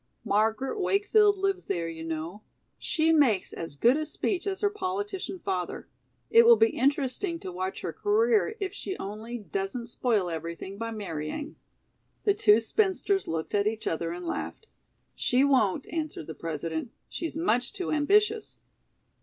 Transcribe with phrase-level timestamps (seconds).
[0.25, 2.41] Margaret Wakefield lives there, you know.
[2.79, 5.87] She makes as good a speech as her politician father.
[6.31, 10.89] It will be interesting to watch her career if she only doesn't spoil everything by
[10.89, 11.55] marrying."
[12.23, 14.65] The two spinsters looked at each other and laughed.
[15.13, 16.89] "She won't," answered the President.
[17.07, 18.57] "She's much too ambitious."